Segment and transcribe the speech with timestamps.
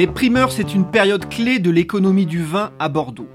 [0.00, 3.28] Les primeurs, c'est une période clé de l'économie du vin à Bordeaux.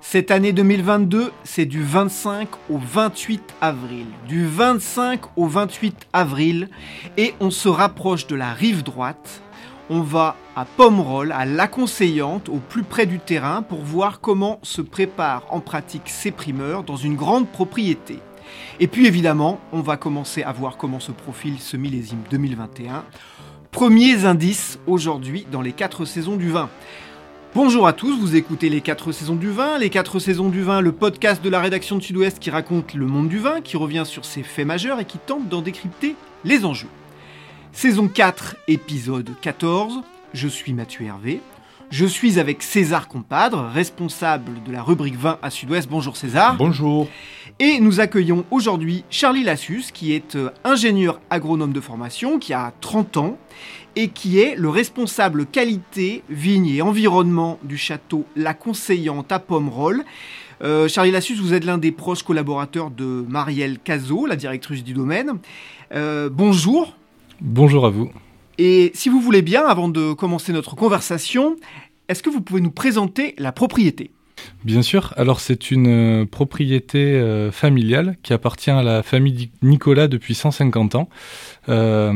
[0.00, 4.06] Cette année 2022, c'est du 25 au 28 avril.
[4.28, 6.68] Du 25 au 28 avril,
[7.16, 9.42] et on se rapproche de la rive droite.
[9.90, 14.60] On va à Pomerol, à La Conseillante, au plus près du terrain, pour voir comment
[14.62, 18.20] se préparent en pratique ces primeurs dans une grande propriété.
[18.78, 23.04] Et puis évidemment, on va commencer à voir comment se profile ce millésime 2021
[23.76, 26.70] premiers indices aujourd'hui dans les 4 saisons du vin.
[27.54, 30.80] Bonjour à tous, vous écoutez les 4 saisons du vin, les 4 saisons du vin,
[30.80, 34.04] le podcast de la rédaction de Sud-Ouest qui raconte le monde du vin, qui revient
[34.06, 36.88] sur ses faits majeurs et qui tente d'en décrypter les enjeux.
[37.72, 40.00] Saison 4, épisode 14,
[40.32, 41.42] je suis Mathieu Hervé,
[41.90, 45.88] je suis avec César Compadre, responsable de la rubrique 20 à Sud-Ouest.
[45.90, 46.56] Bonjour César.
[46.56, 47.08] Bonjour.
[47.58, 52.74] Et nous accueillons aujourd'hui Charlie Lassus, qui est euh, ingénieur agronome de formation, qui a
[52.82, 53.38] 30 ans
[53.96, 60.04] et qui est le responsable qualité, vigne et environnement du château La Conseillante à Pomerol.
[60.62, 64.92] Euh, Charlie Lassus, vous êtes l'un des proches collaborateurs de Marielle Cazot, la directrice du
[64.92, 65.38] domaine.
[65.94, 66.94] Euh, bonjour.
[67.40, 68.10] Bonjour à vous.
[68.58, 71.56] Et si vous voulez bien, avant de commencer notre conversation,
[72.08, 74.10] est-ce que vous pouvez nous présenter la propriété?
[74.64, 80.08] Bien sûr, alors c'est une euh, propriété euh, familiale qui appartient à la famille Nicolas
[80.08, 81.08] depuis 150 ans.
[81.68, 82.12] Euh,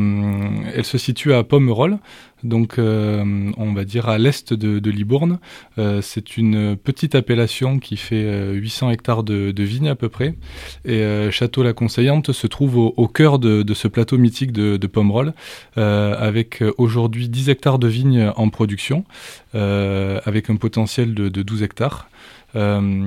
[0.74, 1.98] elle se situe à Pomerol,
[2.44, 5.38] donc on va dire à l'est de, Libourne.
[6.00, 10.34] c'est une petite appellation qui fait 800 hectares de, vignes à peu près.
[10.84, 15.32] Et Château-la Conseillante se trouve au, cœur de, ce plateau mythique de, de Pomerol,
[15.76, 19.04] avec aujourd'hui 10 hectares de vignes en production,
[19.52, 22.08] avec un potentiel de, 12 hectares.
[22.56, 23.02] Euh,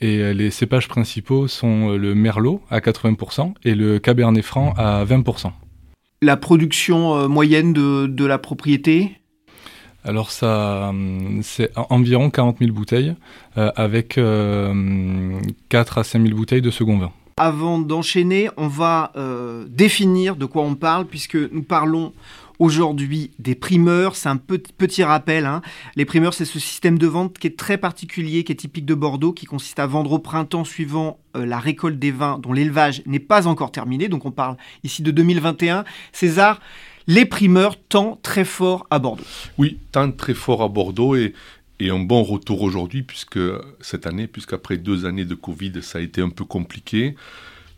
[0.00, 5.52] et les cépages principaux sont le Merlot à 80% et le Cabernet Franc à 20%.
[6.20, 9.12] La production euh, moyenne de, la propriété?
[10.04, 10.92] Alors ça,
[11.42, 13.14] c'est environ 40 000 bouteilles
[13.56, 14.18] euh, avec
[15.68, 17.12] 4 à 5 000 bouteilles de second vin.
[17.36, 19.12] Avant d'enchaîner, on va
[19.68, 22.12] définir de quoi on parle puisque nous parlons
[22.58, 24.16] aujourd'hui des primeurs.
[24.16, 25.46] C'est un petit rappel.
[25.46, 25.62] Hein.
[25.96, 28.94] Les primeurs, c'est ce système de vente qui est très particulier, qui est typique de
[28.94, 33.02] Bordeaux, qui consiste à vendre au printemps suivant euh, la récolte des vins dont l'élevage
[33.06, 34.08] n'est pas encore terminé.
[34.08, 35.84] Donc on parle ici de 2021.
[36.12, 36.60] César,
[37.06, 39.24] les primeurs tendent très fort à Bordeaux.
[39.56, 41.34] Oui, tendent très fort à Bordeaux et,
[41.80, 43.40] et un bon retour aujourd'hui, puisque
[43.80, 47.14] cette année, puisqu'après deux années de Covid, ça a été un peu compliqué.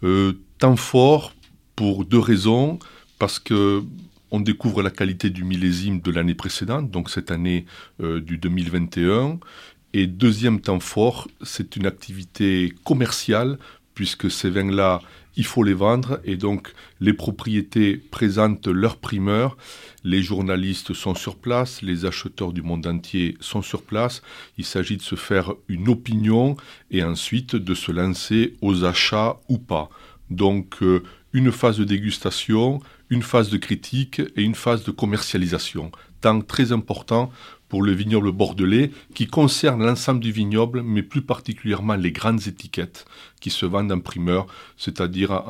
[0.03, 1.35] Euh, tant fort
[1.77, 2.79] pour deux raisons.
[3.19, 3.83] Parce que
[4.31, 7.67] on découvre la qualité du millésime de l'année précédente, donc cette année
[8.01, 9.39] euh, du 2021.
[9.93, 13.59] Et deuxième temps fort, c'est une activité commerciale,
[13.95, 15.03] puisque ces vins-là,
[15.37, 19.57] il faut les vendre, et donc les propriétés présentent leurs primeurs,
[20.05, 24.23] les journalistes sont sur place, les acheteurs du monde entier sont sur place,
[24.59, 26.57] il s'agit de se faire une opinion,
[26.91, 29.89] et ensuite de se lancer aux achats ou pas.
[30.31, 31.03] Donc euh,
[31.33, 35.91] une phase de dégustation, une phase de critique et une phase de commercialisation,
[36.21, 37.31] temps très important
[37.69, 43.05] pour le vignoble bordelais qui concerne l'ensemble du vignoble, mais plus particulièrement les grandes étiquettes
[43.41, 44.47] qui se vendent en primeur,
[44.77, 45.43] c'est-à-dire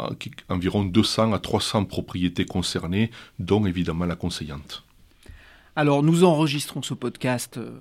[0.48, 4.84] environ 200 à 300 propriétés concernées, dont évidemment la conseillante.
[5.76, 7.80] Alors nous enregistrons ce podcast euh,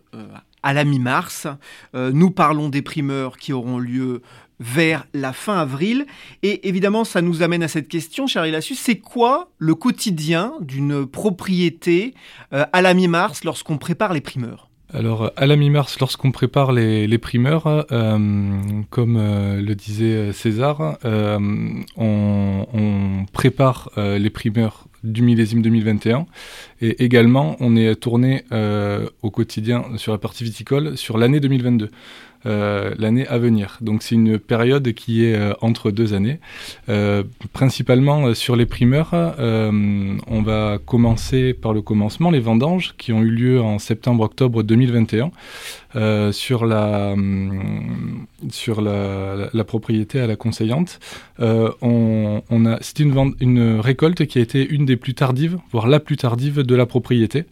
[0.64, 1.48] à la mi-mars.
[1.96, 4.22] Euh, nous parlons des primeurs qui auront lieu
[4.60, 6.06] vers la fin avril.
[6.44, 11.06] Et évidemment, ça nous amène à cette question, cher Ilassus, c'est quoi le quotidien d'une
[11.06, 12.14] propriété
[12.54, 14.70] euh, à la mi-mars lorsqu'on prépare les primeurs?
[14.92, 20.98] Alors, à la mi-mars, lorsqu'on prépare les, primeurs, euh, comme le disait César,
[21.96, 26.26] on, prépare les primeurs du millésime 2021
[26.82, 28.44] Et également, on est tourné
[29.22, 31.90] au quotidien sur la partie viticole sur l'année 2022.
[32.46, 33.78] Euh, l'année à venir.
[33.82, 36.40] Donc c'est une période qui est euh, entre deux années.
[36.88, 43.22] Euh, principalement sur les primeurs, on va commencer par le commencement, les vendanges qui ont
[43.24, 45.32] eu lieu en septembre-octobre 2021
[46.32, 47.16] sur la
[48.50, 51.00] sur la, propriété à la conseillante.
[51.40, 56.76] c'est une, récolte qui a été une des plus tardives, voire la plus tardive de
[56.76, 57.46] la propriété.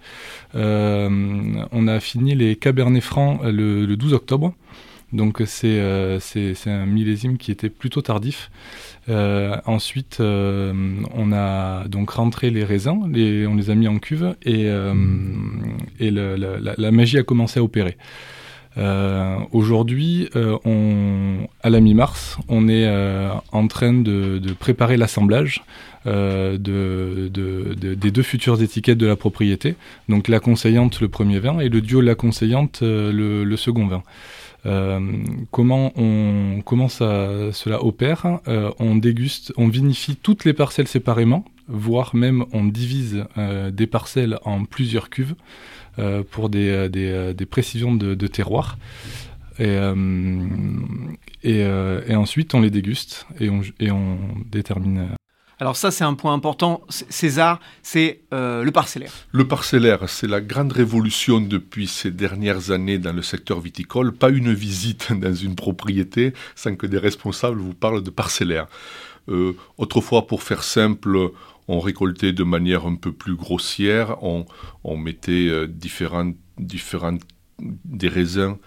[0.53, 4.53] on a fini les Cabernet Francs le 12 octobre.
[5.13, 8.51] Donc euh, c'est un millésime qui était plutôt tardif.
[9.09, 10.73] Euh, ensuite, euh,
[11.13, 14.65] on a donc rentré les raisins, on les a mis en cuve et,
[15.99, 17.97] et la, magie a commencé à opérer.
[19.51, 22.87] Aujourd'hui, à la mi-mars, on est
[23.51, 25.63] en train de, préparer l'assemblage
[26.05, 26.59] des
[28.11, 29.75] deux futures étiquettes de la propriété,
[30.09, 34.03] donc la conseillante le premier vin et le duo la conseillante le second vin.
[34.67, 34.99] Euh,
[35.51, 42.15] comment on, ça, cela opère euh, On déguste, on vinifie toutes les parcelles séparément, voire
[42.15, 45.35] même on divise euh, des parcelles en plusieurs cuves
[46.29, 48.77] pour des, des, précisions de, terroir.
[49.57, 49.75] Et,
[51.43, 54.19] et, et, ensuite, on les déguste et on, et on
[54.51, 55.16] détermine
[55.59, 56.81] alors ça, c'est un point important.
[56.89, 59.11] César, c'est euh, le parcellaire.
[59.31, 64.13] Le parcellaire, c'est la grande révolution depuis ces dernières années dans le secteur viticole.
[64.13, 68.67] Pas une visite dans une propriété sans que des responsables vous parlent de parcellaire.
[69.29, 71.31] Euh, autrefois, pour faire simple,
[71.67, 74.23] on récoltait de manière un peu plus grossière.
[74.23, 74.45] On,
[74.95, 76.33] mettait euh, différents,
[77.59, 78.57] des raisins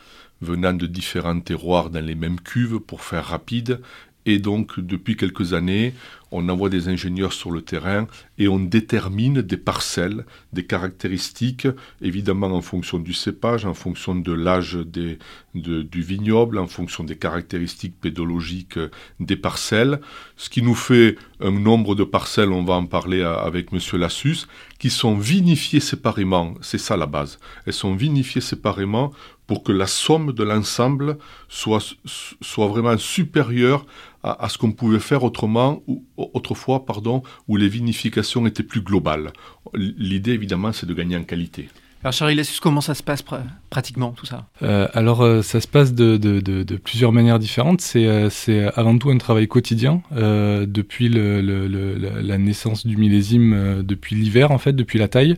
[0.40, 3.80] venant de différents terroirs dans les mêmes cuves pour faire rapide.
[4.26, 5.94] Et donc, depuis quelques années,
[6.32, 8.06] on envoie des ingénieurs sur le terrain
[8.38, 11.68] et on détermine des parcelles, des caractéristiques,
[12.00, 14.78] évidemment en fonction du cépage, en fonction de l'âge
[15.54, 18.78] du vignoble, en fonction des caractéristiques pédologiques
[19.18, 20.00] des parcelles,
[20.36, 23.78] ce qui nous fait un nombre de parcelles, on va en parler avec M.
[23.98, 24.46] Lassus,
[24.78, 29.12] qui sont vinifiées séparément, c'est ça la base, elles sont vinifiées séparément
[29.46, 31.18] pour que la somme de l'ensemble
[31.48, 31.96] soit,
[32.40, 33.84] soit vraiment supérieure
[34.22, 39.32] à, ce qu'on pouvait faire autrement, ou, autrefois, pardon, où les vinifications étaient plus globales.
[39.74, 41.68] L'idée, évidemment, c'est de gagner en qualité.
[42.02, 43.22] Alors Charlie comment ça se passe
[43.68, 47.82] pratiquement tout ça euh, Alors euh, ça se passe de, plusieurs manières différentes.
[47.82, 54.56] C'est euh, avant tout un travail quotidien depuis la naissance du millésime, depuis l'hiver en
[54.56, 55.36] fait, depuis la taille.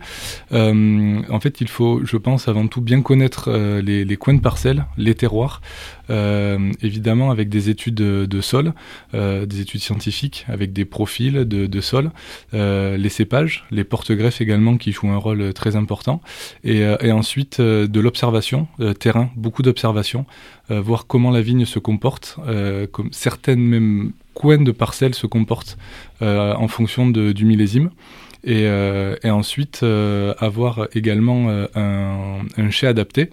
[0.53, 4.87] en fait, il faut, je pense, avant tout bien connaître les, les, coins de parcelles,
[4.97, 5.61] les terroirs,
[6.09, 8.73] évidemment avec des études de, sol,
[9.13, 12.13] des études scientifiques, avec des profils de, de sol,
[12.53, 16.21] les cépages, les porte-greffes également qui jouent un rôle très important.
[16.67, 20.27] Euh, et, ensuite euh, de l'observation, euh, terrain, beaucoup d'observation,
[20.71, 22.39] voir comment la vigne se comporte,
[22.93, 25.77] comme certaines même coins de parcelles se comportent
[26.23, 27.91] en fonction du millésime.
[28.43, 28.67] Et,
[29.25, 33.29] ensuite avoir également un, un, chai adapté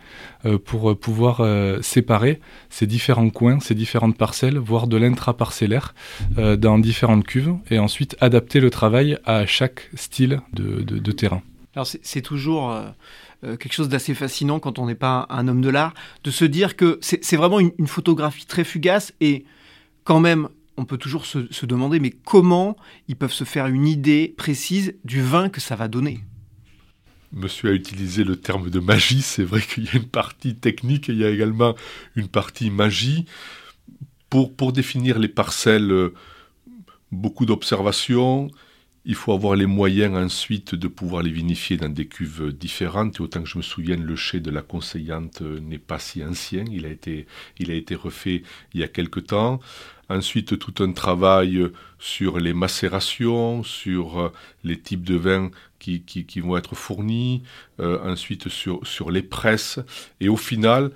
[0.66, 1.42] pour pouvoir
[1.82, 5.94] séparer ces différents coins, ces différentes parcelles, voire de l'intra-parcellaire
[6.36, 11.42] dans différentes cuves, et ensuite adapter le travail à chaque style de terrain.
[11.76, 12.90] Alors c'est toujours euh,
[13.44, 15.94] euh, quelque chose d'assez fascinant quand on n'est pas un, homme de l'art,
[16.24, 19.46] de se dire que c'est vraiment une, photographie très fugace et
[20.04, 22.76] quand même on peut toujours se, demander mais comment
[23.08, 26.22] ils peuvent se faire une idée précise du vin que ça va donner?
[27.32, 31.10] Monsieur a utilisé le terme de magie, c'est vrai qu'il y a une partie technique
[31.10, 31.76] et il y a également
[32.16, 33.26] une partie magie.
[34.32, 36.14] Pour, définir les parcelles, euh,
[37.12, 38.52] beaucoup d'observations,
[39.06, 43.18] il faut avoir les moyens ensuite de pouvoir les vinifier dans des cuves différentes.
[43.18, 46.66] Et autant que je me souvienne, le chai de la conseillante n'est pas si ancien.
[46.72, 47.26] Il a été,
[47.96, 49.60] refait il y a quelque temps.
[50.10, 51.64] Ensuite, tout un travail
[52.00, 54.32] sur les macérations, sur
[54.64, 56.04] les types de vins qui,
[56.42, 57.44] vont être fournis.
[57.80, 59.80] Euh, ensuite, sur les presses.
[60.20, 60.92] Et au final,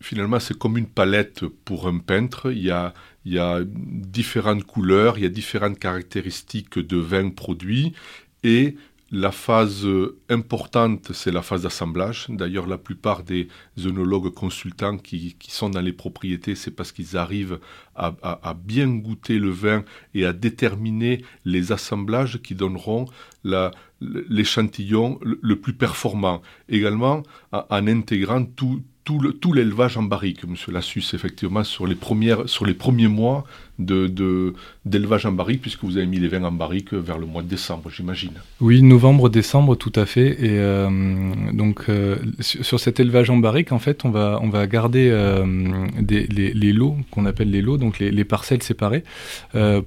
[0.00, 2.50] finalement, c'est comme une palette pour un peintre.
[2.52, 7.92] Il y a, différentes couleurs, il y a différentes caractéristiques de vins produits.
[8.42, 8.76] Et
[9.12, 9.86] la phase
[10.28, 12.26] importante, c'est la phase d'assemblage.
[12.28, 13.48] D'ailleurs, la plupart des
[13.84, 17.58] œnologues consultants qui, sont dans les propriétés, c'est parce qu'ils arrivent
[17.96, 23.06] à, bien goûter le vin et à déterminer les assemblages qui donneront
[24.00, 26.40] l'échantillon le, plus performant.
[26.68, 32.64] Également, en intégrant tout, tout l'élevage en barrique, Monsieur Lassus, effectivement, sur les, premières, sur
[32.66, 33.44] les premiers mois
[33.80, 37.42] d'élevage de, en barrique, puisque vous avez mis les vins en barrique vers le mois
[37.42, 38.32] de décembre, j'imagine.
[38.60, 40.30] Oui, novembre, décembre, tout à fait.
[40.44, 40.88] Et euh,
[41.52, 45.44] donc, euh, sur, cet élevage en barrique, en fait, on va, on va garder euh,
[46.00, 49.02] des, les, lots, qu'on appelle les lots, donc les, parcelles séparées,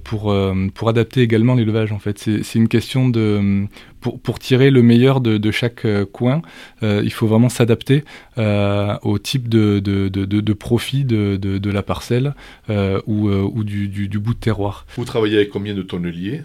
[0.02, 0.34] pour,
[0.74, 2.18] pour adapter également l'élevage, en fait.
[2.18, 3.66] C'est une question de...
[4.00, 6.42] Pour, pour, tirer le meilleur de, de chaque coin,
[6.82, 8.04] il faut vraiment s'adapter
[8.36, 12.34] au type de, de, de profit de, la parcelle
[12.68, 14.86] ou, ou du du, bout de terroir.
[14.96, 16.42] Vous travaillez avec combien de tonneliers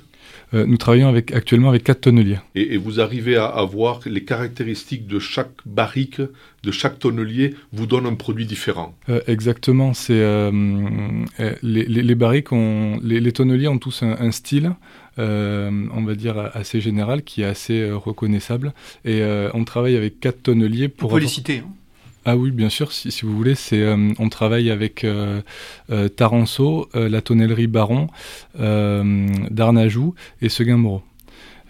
[0.54, 2.40] euh, nous travaillons avec, actuellement avec quatre tonneliers.
[2.56, 6.22] Et, vous arrivez à, avoir voir les caractéristiques de chaque barrique,
[6.64, 9.94] de chaque tonnelier, vous donne un produit différent euh, Exactement.
[9.94, 10.52] C'est euh,
[11.62, 14.72] les, barriques, ont, les, tonneliers ont tous un, style.
[15.18, 18.74] on va dire assez général, qui est assez reconnaissable.
[19.06, 19.22] Et
[19.54, 21.12] on travaille avec quatre tonneliers pour.
[21.12, 21.60] On peut les citer.
[21.60, 21.72] Hein.
[22.26, 25.42] Ah oui, bien sûr, si, vous voulez, euh, on travaille avec euh,
[25.90, 28.08] euh, Taranceau, la tonnellerie Baron,
[28.56, 31.02] Darnajou et Seguin-Moreau.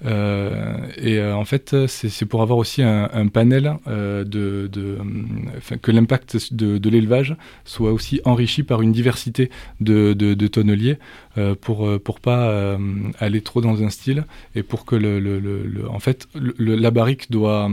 [0.04, 4.70] et en fait, c'est pour avoir aussi un, panel de,
[5.82, 9.52] que l'impact de, l'élevage soit aussi enrichi par une diversité
[9.82, 10.98] de, tonneliers
[11.62, 12.78] pour pour pas
[13.20, 14.26] aller trop dans un style
[14.56, 16.28] et pour que le, en fait
[16.58, 17.70] la barrique doit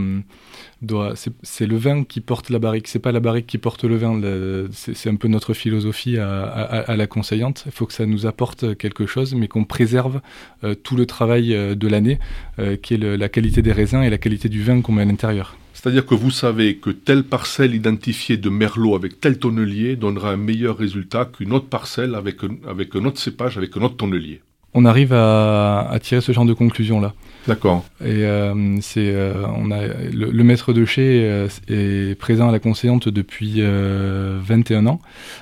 [1.13, 4.21] c'est le vin qui porte la barrique, c'est pas la barrique qui porte le vin.
[4.73, 7.65] C'est un peu notre philosophie à, la conseillante.
[7.67, 10.21] Il faut que ça nous apporte quelque chose, mais qu'on préserve
[10.65, 12.19] euh, tout le travail euh, de l'année,
[12.59, 15.07] euh, qui est la qualité des raisins et la qualité du vin qu'on met à
[15.07, 15.57] l'intérieur.
[15.73, 20.37] C'est-à-dire que vous savez que telle parcelle identifiée de merlot avec tel tonnelier donnera un
[20.37, 24.41] meilleur résultat qu'une autre parcelle avec avec un autre cépage, avec un autre tonnelier
[24.77, 27.15] on arrive à, tirer ce genre de conclusion-là.
[27.49, 27.85] D'accord.
[28.01, 32.59] Et euh, c'est, euh, on a le, maître de chez euh, est présent à la
[32.59, 35.01] conseillante depuis 21 ans,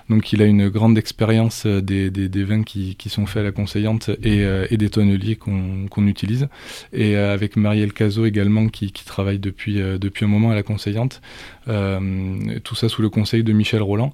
[0.08, 4.76] donc il a une grande expérience des, vins qui, sont faits à la conseillante et,
[4.76, 6.48] des tonneliers qu'on utilise.
[6.92, 11.20] Et avec Marielle Cazot également qui, travaille depuis depuis un moment à la conseillante.
[11.66, 14.12] Tout ça sous le conseil de Michel Roland,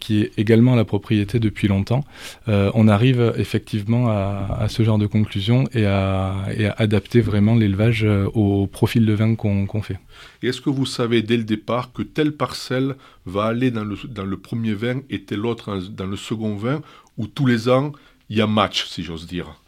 [0.00, 2.04] qui est également la propriété depuis longtemps.
[2.46, 6.46] on arrive effectivement à ce genre de conclusion et à,
[6.76, 9.98] adapter vraiment l'élevage euh, au profil de vin qu'on fait.
[10.42, 12.96] Est-ce que vous savez dès le départ que telle parcelle
[13.26, 16.82] va aller dans le, dans le premier vin et telle autre dans le second vin,
[17.16, 17.92] ou tous les ans,
[18.28, 19.60] il y a match, si j'ose dire?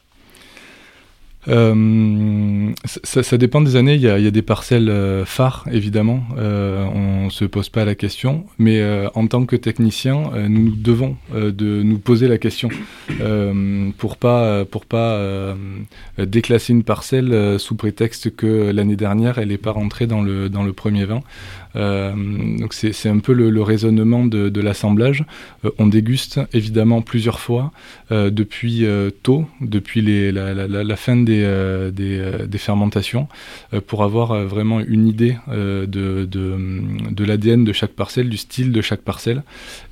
[1.48, 3.94] Euh, ça, dépend des années.
[3.94, 6.22] Il y a, des parcelles euh, phares, évidemment.
[6.38, 8.82] Euh, on se pose pas la question, mais
[9.14, 12.68] en tant que technicien, nous, nous devons de nous poser la question
[13.98, 15.54] pour pas pour pas
[16.18, 20.62] déclasser une parcelle sous prétexte que l'année dernière elle n'est pas rentrée dans le dans
[20.62, 21.22] le premier vin.
[21.76, 22.12] Euh,
[22.58, 25.24] donc c'est un peu le, raisonnement de, l'assemblage.
[25.64, 27.72] Euh, on déguste évidemment plusieurs fois
[28.10, 28.84] euh, depuis
[29.22, 33.28] tôt, depuis les, la, fin des, des, fermentations,
[33.86, 36.26] pour avoir vraiment une idée de, de,
[37.10, 39.42] de l'ADN de chaque parcelle, du style de chaque parcelle.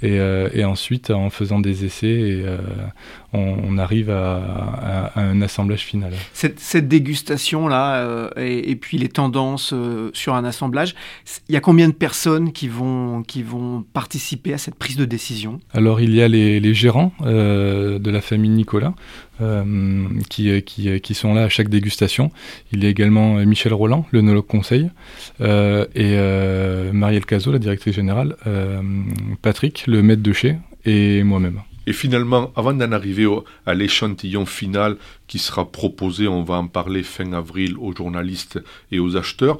[0.02, 0.18] Et,
[0.54, 2.44] et ensuite, en faisant des essais et
[3.32, 6.12] on, arrive à, un assemblage final.
[6.32, 10.94] Cette, dégustation-là, euh, et, puis les tendances euh, sur un assemblage,
[11.48, 15.04] il y a combien de personnes qui vont, qui vont participer à cette prise de
[15.04, 15.60] décision?
[15.72, 18.94] Alors il y a les, gérants euh, de la famille Nicolas.
[20.28, 22.30] qui, qui, sont là à chaque dégustation.
[22.72, 24.90] Il y a également Michel Roland, le nologue conseil,
[25.40, 28.36] et Marielle Cazot, la directrice générale,
[29.40, 31.62] Patrick, le maître de chez, et moi-même.
[31.90, 33.26] Et finalement, avant d'en arriver
[33.66, 38.60] à l'échantillon final qui sera proposé, on va en parler fin avril aux journalistes
[38.92, 39.58] et aux acheteurs,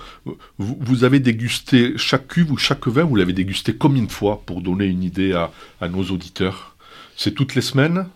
[0.56, 4.62] vous, avez dégusté chaque cuve ou chaque vin, vous l'avez dégusté combien de fois pour
[4.62, 6.76] donner une idée à nos auditeurs?
[7.16, 8.06] C'est toutes les semaines?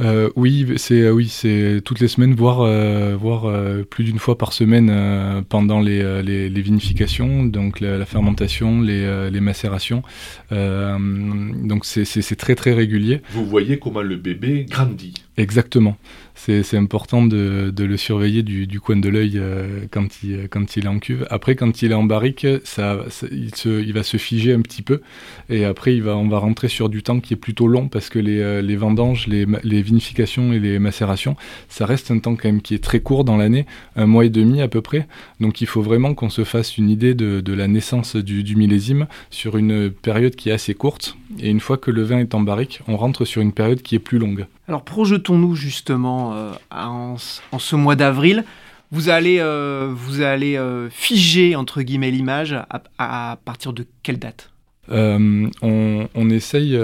[0.00, 3.52] Euh, oui, c'est euh, oui, c'est toutes les semaines, voire euh, voire
[3.86, 10.02] plus d'une fois par semaine pendant les, les, vinifications, donc la, fermentation, les, les macérations.
[10.50, 13.22] donc c'est très très régulier.
[13.30, 15.14] Vous voyez comment le bébé grandit.
[15.36, 15.96] Exactement
[16.34, 20.76] c'est important de, de, le surveiller du, du coin de l'œil euh, quand, il, quand
[20.76, 21.26] il est en cuve.
[21.30, 22.98] Après, quand il est en barrique, ça,
[23.30, 25.02] il, se, il, va se figer un petit peu.
[25.48, 28.08] Et après, il va, on va rentrer sur du temps qui est plutôt long parce
[28.08, 31.36] que les, euh, les vendanges, les, les, vinifications et les macérations,
[31.68, 34.30] ça reste un temps quand même qui est très court dans l'année, un mois et
[34.30, 35.06] demi à peu près.
[35.40, 38.56] Donc il faut vraiment qu'on se fasse une idée de, de la naissance du, du
[38.56, 41.16] millésime sur une période qui est assez courte.
[41.38, 43.94] Et une fois que le vin est en barrique, on rentre sur une période qui
[43.94, 44.46] est plus longue.
[44.68, 48.44] Alors projetons-nous justement euh, en, ce mois d'avril.
[48.90, 52.56] Vous allez, euh, euh, figer entre guillemets l'image
[52.98, 54.50] à, partir de quelle date?
[54.88, 56.78] On, essaye,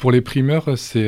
[0.00, 1.06] pour les primeurs, c'est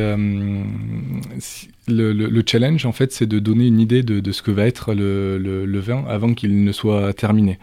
[1.89, 5.81] le, challenge, en fait, c'est de donner une idée de, ce que va être le,
[5.81, 7.59] vin avant qu'il ne soit terminé.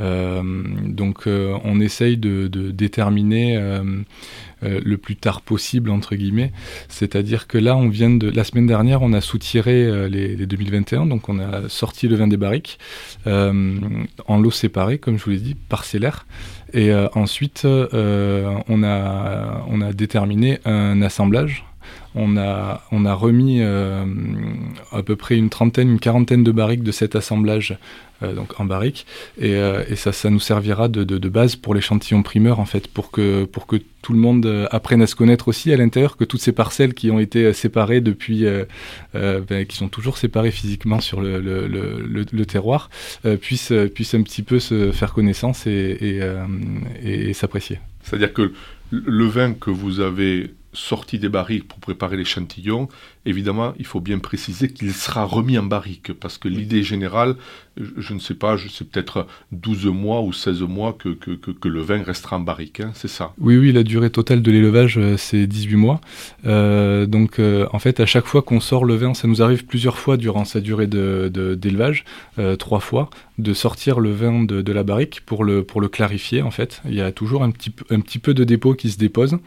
[0.00, 0.42] Euh,
[0.86, 3.82] donc, euh, on essaye de, déterminer euh,
[4.62, 6.52] le plus tard possible, entre guillemets.
[6.88, 8.28] C'est-à-dire que là, on vient de.
[8.30, 12.26] La semaine dernière, on a soutiré les, les 2021, donc on a sorti le vin
[12.28, 12.78] des barriques
[13.26, 16.26] en lots séparés, comme je vous l'ai dit, parcellaires.
[16.72, 20.60] Et ensuite, on, a, on a déterminé
[21.02, 21.64] assemblage.
[22.14, 24.04] On a, on a remis euh,
[24.90, 27.78] à peu près une trentaine, une quarantaine de barriques de cet assemblage
[28.24, 29.06] euh, donc en barrique
[29.38, 32.88] et, euh, et, ça, ça nous servira de, de, base pour l'échantillon primeur en fait
[32.88, 36.24] pour que, pour que tout le monde apprenne à se connaître aussi à l'intérieur que
[36.24, 38.44] toutes ces parcelles qui ont été séparées depuis
[39.14, 42.90] ben, qui sont toujours séparées physiquement sur le, le, le, terroir
[43.40, 46.20] puissent, puissent un petit peu se faire connaissance et,
[47.04, 48.52] et, s'apprécier c'est à dire que
[48.90, 52.88] le vin que vous avez sorti des barriques pour préparer l'échantillon,
[53.26, 57.36] évidemment, il faut bien préciser qu'il sera remis en barrique, parce que l'idée générale,
[57.76, 61.80] je, ne sais pas, c'est peut-être 12 mois ou 16 mois que, que, que, le
[61.80, 63.32] vin restera en barrique, hein, c'est ça?
[63.38, 66.00] Oui, oui, la durée totale de l'élevage, euh, c'est 18 mois.
[66.46, 69.64] Euh, donc, euh, en fait, à chaque fois qu'on sort le vin, ça nous arrive
[69.66, 72.04] plusieurs fois durant sa durée d'élevage,
[72.38, 73.08] de, trois fois,
[73.38, 76.82] de sortir le vin de, de, la barrique pour le, pour le clarifier, en fait.
[76.86, 79.38] Il y a toujours un petit, un petit peu de dépôt qui se dépose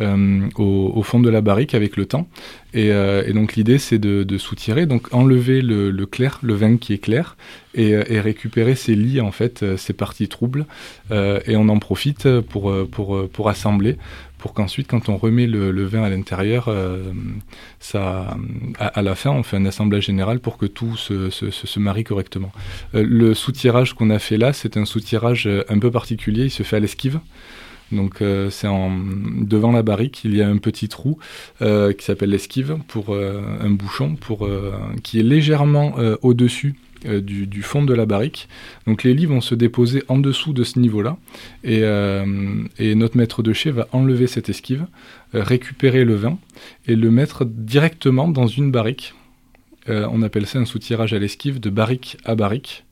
[0.00, 2.28] au, au, fond de la barrique avec le temps.
[2.74, 6.92] Et, euh, et donc l'idée c'est de, soutirer, donc enlever le, clair, le vin qui
[6.92, 7.36] est clair,
[7.74, 10.66] et, euh, récupérer ces lits en fait, euh, ces parties troubles,
[11.10, 13.96] et on en profite pour, pour, pour assembler,
[14.38, 16.72] pour qu'ensuite quand on remet le, vin à l'intérieur,
[17.80, 18.36] ça,
[18.78, 22.52] à, la fin on fait un assemblage général pour que tout se, se marie correctement.
[22.92, 26.76] le soutirage qu'on a fait là, c'est un soutirage un peu particulier, il se fait
[26.76, 27.20] à l'esquive.
[27.92, 31.18] Donc euh, c'est devant la barrique, il y a un petit trou
[31.62, 34.16] euh, qui s'appelle l'esquive pour euh, un bouchon
[35.02, 38.48] qui est légèrement au-dessus du, fond de la barrique.
[38.86, 41.16] Donc les lits vont se déposer en dessous de ce niveau-là
[41.64, 41.82] et,
[42.94, 44.86] notre maître de chai va enlever cette esquive,
[45.32, 46.38] récupérer le vin
[46.86, 49.14] et le mettre directement dans une barrique.
[49.88, 52.84] on appelle ça un soutirage à l'esquive de barrique à barrique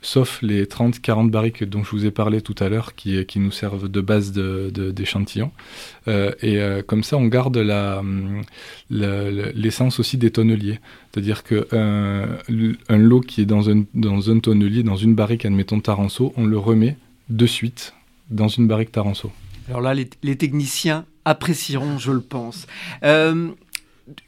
[0.00, 3.50] sauf les 30-40 barriques dont je vous ai parlé tout à l'heure qui, qui, nous
[3.50, 5.50] servent de base d'échantillon.
[6.06, 7.56] Euh, et euh, comme ça, on garde
[8.90, 10.78] l'essence aussi des tonneliers.
[11.12, 12.38] C'est-à-dire qu'un
[12.88, 16.46] un lot qui est dans un, dans un tonnelier, dans une barrique, admettons Taranceau, on
[16.46, 16.96] le remet
[17.28, 17.94] de suite
[18.30, 19.32] dans une barrique Taranceau.
[19.68, 22.66] Alors là, les, les techniciens apprécieront, je le pense.
[23.02, 23.48] Euh,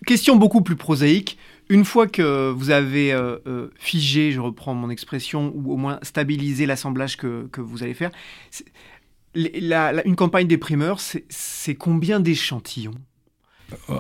[0.07, 1.39] question beaucoup plus prosaïque
[1.71, 6.01] une fois que vous avez euh, euh, figé, je reprends mon expression, ou au moins
[6.03, 8.11] stabilisé l'assemblage que, vous allez faire,
[9.35, 12.95] une campagne des primeurs, c'est combien d'échantillons?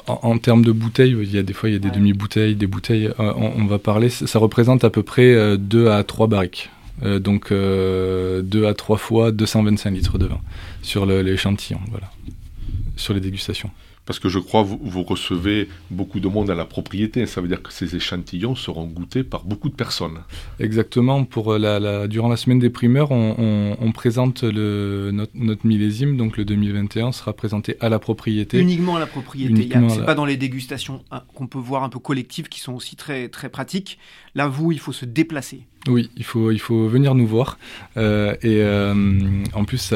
[0.08, 2.66] En, termes de bouteilles, il y a des fois il y a des demi-bouteilles, des
[2.66, 3.06] bouteilles.
[3.20, 6.70] Euh, on, va parler, ça représente à peu près 2 à 3 barriques.
[7.04, 10.40] donc 2 à 3 fois 225 litres de vin
[10.82, 12.10] sur l'échantillon, voilà,
[12.96, 13.70] sur les dégustations.
[14.10, 17.26] Parce que je crois que vous, vous, recevez beaucoup de monde à la propriété.
[17.26, 20.18] Ça veut dire que ces échantillons seront goûtés par beaucoup de personnes.
[20.58, 21.22] Exactement.
[21.22, 25.64] Pour la, la durant la semaine des primeurs, on, on, on présente le, notre, notre,
[25.64, 28.58] millésime, donc le 2021 sera présenté à la propriété.
[28.58, 29.68] Uniquement à la propriété.
[29.88, 32.96] C'est pas dans les dégustations hein, qu'on peut voir un peu collectives qui sont aussi
[32.96, 33.96] très, très pratiques.
[34.34, 35.68] Là, vous, il faut se déplacer.
[35.88, 37.58] Oui, il faut, il faut venir nous voir.
[37.96, 38.92] Euh, et euh,
[39.54, 39.94] en plus,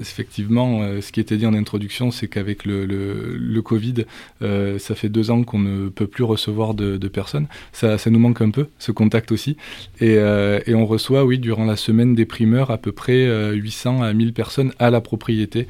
[0.00, 4.06] effectivement, euh, ce qui était dit en introduction, c'est qu'avec le, Covid,
[4.40, 7.46] ça fait deux ans qu'on ne peut plus recevoir de, personnes.
[7.72, 9.56] Ça, ça nous manque un peu, ce contact aussi.
[10.00, 14.12] Et, et on reçoit, oui, durant la semaine des primeurs, à peu près 800 à
[14.14, 15.68] 1000 personnes à la propriété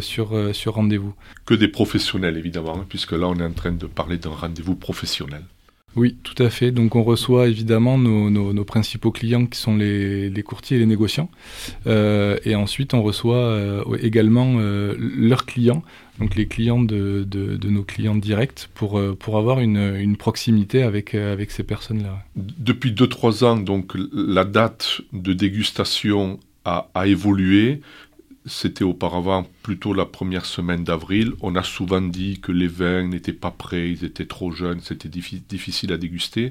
[0.00, 1.14] sur, sur rendez-vous.
[1.46, 4.76] Que des professionnels, évidemment, hein, puisque là, on est en train de parler d'un rendez-vous
[4.76, 5.42] professionnel.
[5.94, 6.70] Oui, tout à fait.
[6.70, 11.30] Donc on reçoit évidemment nos, principaux clients qui sont les, courtiers et les négociants.
[11.86, 15.82] Euh, et ensuite on reçoit euh, également euh, leurs clients,
[16.18, 17.26] donc les clients de,
[17.64, 22.22] nos clients directs, pour, pour avoir une, proximité avec, avec ces personnes-là.
[22.36, 27.80] Depuis 2-3 ans, donc la date de dégustation a évolué
[28.44, 31.32] c'était auparavant plutôt la première semaine d'avril.
[31.40, 35.08] On a souvent dit que les vins n'étaient pas prêts, ils étaient trop jeunes, c'était
[35.08, 36.50] difficile à déguster.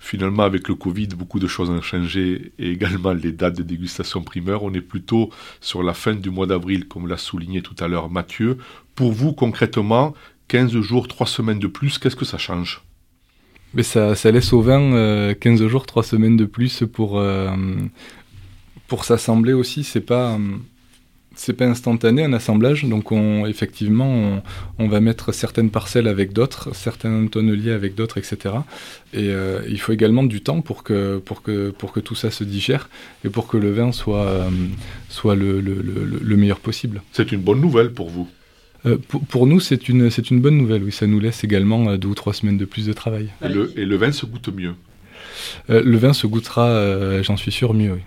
[0.00, 4.22] Finalement, avec le Covid, beaucoup de choses ont changé et également les dates de dégustation
[4.22, 4.62] primeur.
[4.62, 8.08] On est plutôt sur la fin du mois d'avril, comme l'a souligné tout à l'heure
[8.08, 8.58] Mathieu.
[8.94, 10.14] Pour vous, concrètement,
[10.46, 12.82] 15 jours, 3 semaines de plus, qu'est-ce que ça change?
[13.74, 17.50] Mais ça, laisse au vin euh, 15 jours, 3 semaines de plus pour, euh,
[18.86, 19.82] pour s'assembler aussi.
[19.82, 20.34] C'est pas.
[20.34, 20.58] Euh
[21.38, 24.42] c'est pas instantané un assemblage, donc on, effectivement
[24.78, 28.56] on, va mettre certaines parcelles avec d'autres, certains tonneliers avec d'autres, etc.
[29.14, 32.32] Et euh, il faut également du temps pour que, pour, que, pour que tout ça
[32.32, 32.90] se digère
[33.24, 34.50] et pour que le vin soit, euh,
[35.08, 37.02] soit le, le, le, meilleur possible.
[37.12, 38.28] C'est une bonne nouvelle pour vous?
[38.84, 40.92] Euh, pour, pour, nous, c'est une, c'est une bonne nouvelle, oui.
[40.92, 43.28] Ça nous laisse également deux ou trois semaines de plus de travail.
[43.44, 44.74] Et le, et le vin se goûte mieux?
[45.68, 48.00] Le vin se goûtera, j'en suis sûr, mieux, oui.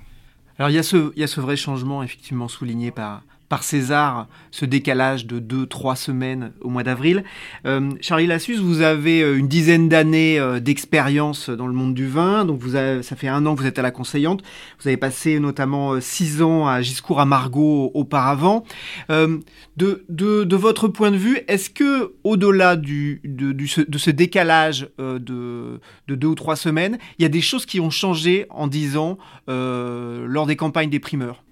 [0.62, 5.26] Alors il y, a ce, ce vrai changement effectivement souligné par, par César ce décalage
[5.26, 7.26] de 2-3 semaines au mois d'avril.
[7.66, 12.08] Euh, Charlie Lassus, vous avez euh, une dizaine d'années euh, d'expérience dans le monde du
[12.08, 14.42] vin, donc vous avez, ça fait un an que vous êtes à la conseillante.
[14.80, 18.64] Vous avez passé notamment 6 ans à Giscourt à Margaux auparavant.
[19.10, 23.20] de, votre point de vue, est-ce que au-delà de,
[23.68, 27.90] ce décalage de, de 2 ou 3 semaines, il y a des choses qui ont
[27.90, 29.18] changé en 10 ans
[29.50, 31.44] lors des campagnes des primeurs?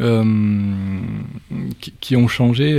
[0.00, 0.24] Euh,
[2.00, 2.74] qui, ont changé.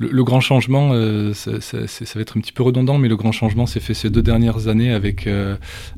[0.00, 3.32] Euh, le, grand changement, euh, ça, va être un petit peu redondant, mais le grand
[3.32, 5.28] changement s'est fait ces deux dernières années avec,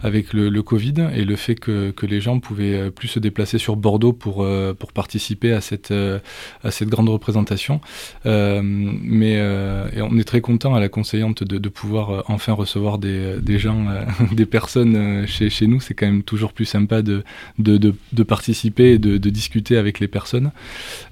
[0.03, 4.13] avec le, Covid et le fait que, les gens pouvaient plus se déplacer sur Bordeaux
[4.13, 4.47] pour,
[4.79, 7.81] pour participer à cette, à cette grande représentation.
[8.25, 13.87] mais on est très content à la conseillante de, pouvoir enfin recevoir des, des gens,
[14.33, 15.81] des personnes chez, chez nous.
[15.81, 17.23] C'est quand même toujours plus sympa de,
[17.59, 20.53] de, de participer et de, discuter avec les personnes.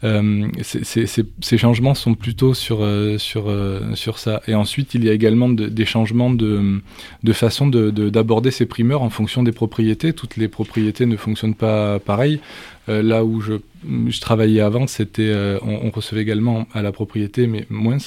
[0.04, 4.42] Euh, ces changements sont plutôt sur, euh, sur, euh, sur ça.
[4.46, 6.80] Et ensuite, il y a également des changements de,
[7.22, 10.12] de façon d'aborder ces primeurs en fonction des propriétés.
[10.12, 12.40] Toutes les propriétés ne fonctionnent pas pareil.
[12.88, 17.98] là où je, travaillais avant, c'était on, recevait également à la propriété, mais moins,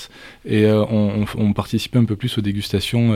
[0.45, 3.13] et on, participait un peu plus aux dégustations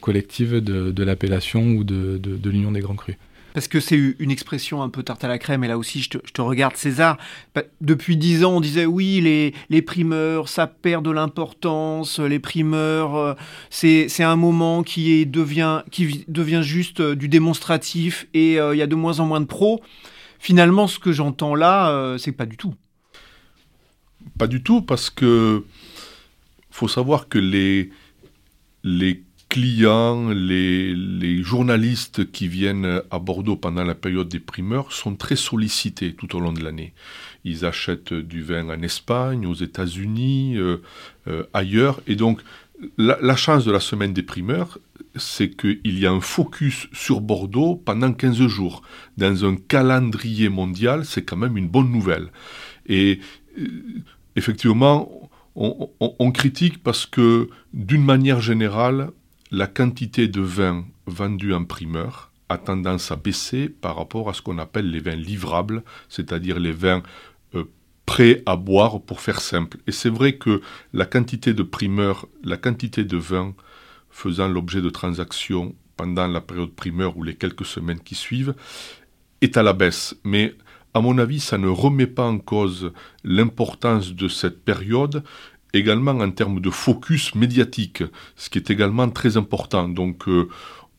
[0.00, 3.16] collectives de, de l'appellation ou de, de l'Union des Grands Crus
[3.58, 6.10] parce que c'est une expression un peu tarte à la crème, et là aussi je
[6.10, 7.18] te, regarde César,
[7.56, 9.20] bah, depuis dix ans on disait oui,
[9.68, 13.34] les, primeurs, ça perd de l'importance, les primeurs, euh,
[13.68, 15.82] c'est un moment qui, est, devient
[16.62, 19.82] juste euh, du démonstratif, et euh, il y a de moins en moins de pros.
[20.38, 22.74] Finalement, ce que j'entends là, c'est pas du tout.
[24.38, 25.64] Pas du tout, parce que
[26.70, 27.90] faut savoir que les,
[28.84, 35.36] les clients, les, journalistes qui viennent à Bordeaux pendant la période des primeurs sont très
[35.36, 36.92] sollicités tout au long de l'année.
[37.44, 40.82] Ils achètent du vin en Espagne, aux États-Unis, euh,
[41.28, 42.00] euh, ailleurs.
[42.06, 42.42] Et donc,
[42.96, 44.78] la, chance de la semaine des primeurs,
[45.16, 48.82] c'est qu'il y a un focus sur Bordeaux pendant 15 jours.
[49.16, 52.28] Dans un calendrier mondial, c'est quand même une bonne nouvelle.
[52.86, 53.20] Et
[53.58, 53.66] euh,
[54.36, 59.10] effectivement, on, critique parce que, d'une manière générale,
[59.50, 64.42] la quantité de vin vendu en primeur a tendance à baisser par rapport à ce
[64.42, 67.02] qu'on appelle les vins livrables, c'est-à-dire les vins
[67.54, 67.64] euh,
[68.06, 69.78] prêts à boire pour faire simple.
[69.86, 70.60] Et c'est vrai que
[70.92, 73.54] la quantité de primeur, la quantité de vin
[74.10, 78.54] faisant l'objet de transactions pendant la période primeur ou les quelques semaines qui suivent
[79.40, 80.16] est à la baisse.
[80.24, 80.54] Mais
[80.94, 82.92] à mon avis, ça ne remet pas en cause
[83.24, 85.22] l'importance de cette période
[85.74, 88.02] également en termes de focus médiatique,
[88.36, 89.88] ce qui est également très important.
[89.88, 90.48] Donc, euh,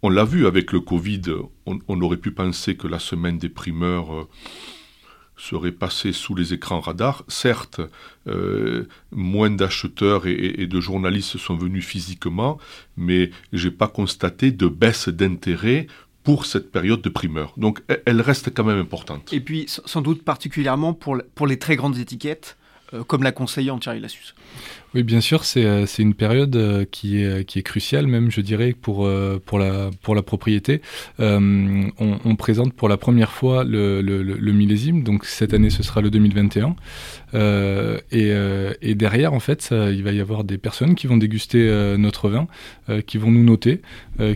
[0.02, 1.24] on l'a vu avec le Covid,
[1.66, 4.28] on, aurait pu penser que la semaine des primeurs euh,
[5.36, 7.24] serait passée sous les écrans radars.
[7.28, 7.82] Certes,
[8.28, 12.60] euh, moins d'acheteurs et, de journalistes sont venus physiquement,
[12.96, 15.88] mais j'ai pas constaté de baisse d'intérêt
[16.24, 17.54] pour cette période de primeur.
[17.58, 19.34] Donc elle reste quand même importante.
[19.34, 22.58] Et puis sans doute particulièrement pour, pour les très grandes étiquettes,
[23.08, 24.34] comme la conseillante Thierry Lassus.
[24.96, 28.42] Oui, bien sûr, c'est euh, une période euh, qui est, qui est cruciale, même, je
[28.42, 29.08] dirais, pour,
[29.46, 30.82] pour, la, pour la propriété.
[31.20, 36.76] on, présente pour la première fois le, millésime, donc cette année, ce sera le 2021.
[37.36, 38.32] Euh, et,
[38.82, 41.60] et, derrière, en fait, il va y avoir des personnes qui vont déguster
[41.98, 42.48] notre vin,
[43.06, 43.82] qui vont nous noter,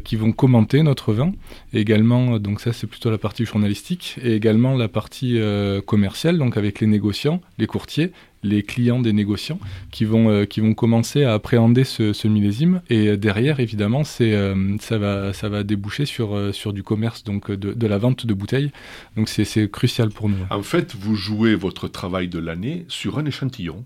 [0.04, 1.32] qui vont commenter notre vin.
[1.74, 5.40] Et également, donc ça, c'est plutôt la partie journalistique, et également la partie
[5.88, 8.12] commerciale, donc avec les négociants, les courtiers
[8.44, 9.60] les clients des négociants
[9.92, 12.82] qui vont, euh, qui vont commencer à appréhender ce, millésime.
[12.90, 17.52] Et derrière, évidemment, euh, ça, va, ça va déboucher sur, euh, sur du commerce, donc
[17.52, 18.72] de, de la vente de bouteilles.
[19.16, 20.38] Donc c'est, c'est crucial pour nous.
[20.50, 23.84] En fait, vous jouez votre travail de l'année sur un échantillon.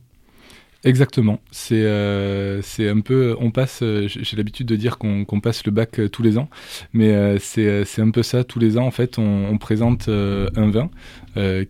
[0.83, 1.39] Exactement.
[1.51, 3.35] C'est euh, c'est un peu.
[3.39, 3.79] On passe.
[3.81, 6.49] Euh, j'ai l'habitude de dire qu'on passe le bac euh, tous les ans,
[6.93, 8.43] mais c'est un peu ça.
[8.43, 10.89] Tous les ans, en fait, on, présente un vin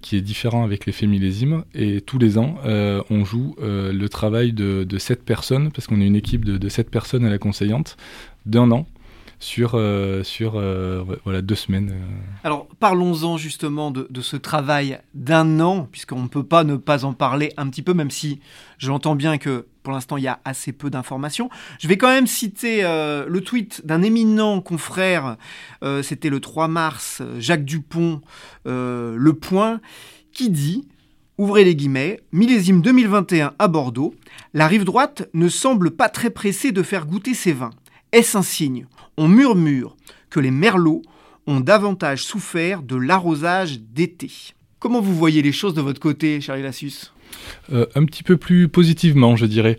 [0.02, 4.98] qui est différent avec l'effet millésime, et tous les ans, on joue le travail de,
[4.98, 7.98] sept personnes, parce qu'on est une équipe de sept personnes à la conseillante,
[8.46, 8.88] d'un an
[9.40, 9.80] sur,
[10.24, 10.52] sur
[11.24, 11.94] voilà, deux semaines.
[12.44, 17.06] Alors parlons-en justement de, de, ce travail d'un an, puisqu'on ne peut pas ne pas
[17.06, 18.40] en parler un petit peu, même si
[18.78, 21.50] j'entends bien que pour l'instant, il y a assez peu d'informations.
[21.80, 25.38] Je vais quand même citer euh, le tweet d'un éminent confrère,
[25.82, 28.20] euh, c'était le 3 mars, Jacques Dupont,
[28.68, 29.80] euh, Le Point,
[30.34, 30.90] qui dit,
[31.38, 34.14] ouvrez les guillemets, millésime 2021 à Bordeaux,
[34.54, 37.72] la rive droite ne semble pas très pressée de faire goûter ses vins.
[38.12, 38.88] Est-ce un signe?
[39.18, 39.98] On murmure
[40.30, 41.02] que les merlots
[41.48, 44.32] ont davantage souffert de l'arrosage d'été.
[44.80, 47.12] Comment vous voyez les choses de votre côté, Charlie Lassus?
[47.74, 49.78] Euh, un petit peu plus positivement, je dirais.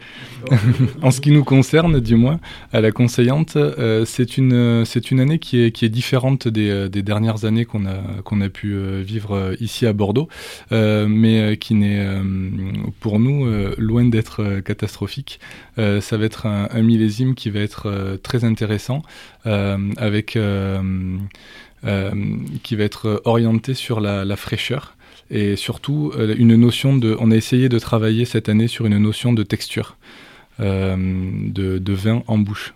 [1.03, 2.39] en ce qui nous concerne, du moins,
[2.73, 7.03] à la conseillante, euh, c'est une, c'est une année qui est, différente des, euh, des
[7.03, 10.29] dernières années qu'on a, qu'on a pu vivre ici à Bordeaux,
[10.71, 12.07] mais qui n'est,
[13.01, 13.47] pour nous,
[13.79, 15.41] loin d'être catastrophique.
[15.77, 19.03] ça va être un, millésime qui va être très intéressant,
[19.45, 20.39] avec,
[22.63, 24.98] qui va être orienté sur la fraîcheur
[25.31, 27.17] et surtout euh, une notion de.
[27.21, 29.97] On a essayé de travailler cette année sur une notion de texture
[30.61, 32.75] euh, de, vin en bouche.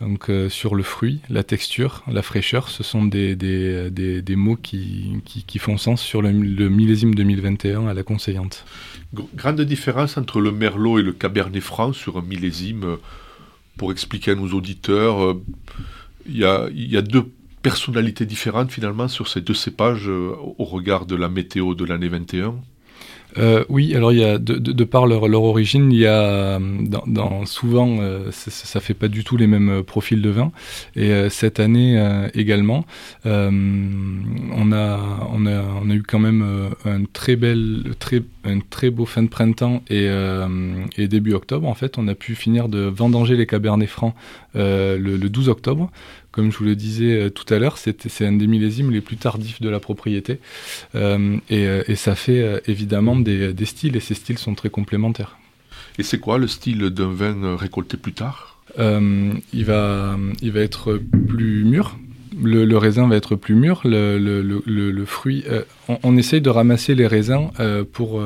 [0.00, 4.36] Donc euh, sur le fruit, la texture, la fraîcheur, ce sont des, des, des, des
[4.36, 8.64] mots qui, qui, font sens sur le, le, millésime 2021 à la conseillante.
[9.36, 12.96] Grande différence entre le merlot et le cabernet franc sur un millésime.
[13.76, 15.36] Pour expliquer à nos auditeurs,
[16.26, 17.28] il y, a, y a deux
[17.64, 22.08] personnalités différentes finalement sur ces deux cépages euh, au regard de la météo de l'année
[22.08, 22.54] 21
[23.36, 27.44] euh, oui, alors il y a de, par leur, leur, origine, il y a dans,
[27.46, 30.52] souvent euh, ça, ça, fait pas du tout les mêmes profils de vin.
[30.94, 31.98] Et cette année
[32.34, 32.84] également
[33.24, 38.90] on a on a on a eu quand même un très bel très un très
[38.90, 40.08] beau fin de printemps et,
[40.96, 44.14] et début octobre en fait on a pu finir de vendanger les cabernets francs
[44.54, 45.90] le, le 12 octobre
[46.34, 49.16] comme je vous le disais euh, tout à l'heure, c'est un des millésimes les plus
[49.16, 50.40] tardifs de la propriété.
[50.96, 54.56] Euh, et, euh, et, ça fait euh, évidemment des, des, styles, et ces styles sont
[54.56, 55.38] très complémentaires.
[55.96, 58.58] Et c'est quoi le style d'un vin récolté plus tard?
[58.80, 61.96] Euh, il, va, il va être plus mûr.
[62.42, 63.80] Le, raisin va être plus mûr.
[63.84, 65.44] Le, fruit,
[65.88, 67.50] on, on, essaye de ramasser les raisins
[67.92, 68.20] pour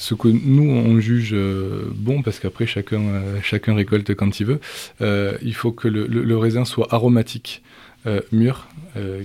[0.00, 4.60] ce que nous on juge euh, bon, parce qu'après chacun, euh, récolte quand il veut,
[5.02, 7.62] euh, il faut que le, raisin soit aromatique,
[8.06, 9.22] euh, mûr, euh,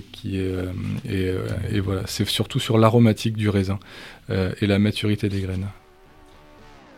[1.08, 3.80] et, voilà, c'est surtout sur l'aromatique du raisin
[4.28, 5.68] et la maturité des graines.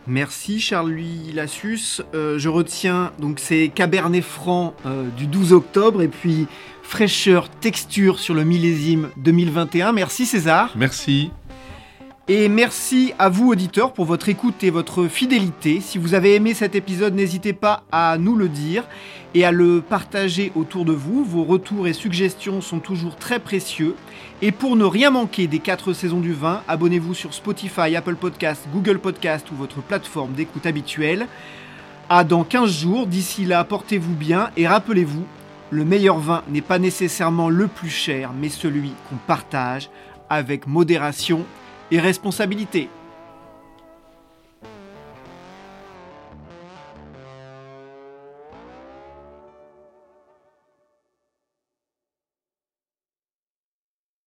[0.07, 2.01] Merci Charles-Louis Lassus.
[2.13, 4.73] je retiens donc ces Cabernet Franc
[5.17, 6.47] du 12 octobre et puis
[6.89, 9.91] fraîcheur, texture sur le millésime 2021.
[9.91, 10.73] Merci César.
[10.75, 11.31] Merci.
[12.31, 15.81] Et merci à vous auditeurs pour votre écoute et votre fidélité.
[15.81, 18.83] Si vous avez aimé cet épisode, n'hésitez pas à nous le dire
[19.33, 21.23] et à le partager autour de vous.
[21.23, 23.95] Vos retours et suggestions sont toujours très précieux.
[24.43, 28.63] Et pour ne rien manquer des 4 saisons du vin, abonnez-vous sur Spotify, Apple Podcast,
[28.71, 31.25] Google Podcast ou votre plateforme d'écoute habituelle.
[32.09, 35.25] À dans 15 jours, d'ici là, portez-vous bien et rappelez-vous,
[35.71, 39.89] le meilleur vin n'est pas nécessairement le plus cher, mais celui qu'on partage
[40.29, 41.43] avec modération
[41.91, 42.89] et responsabilité.